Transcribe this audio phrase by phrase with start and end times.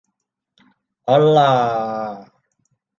[1.07, 1.51] ออลล่า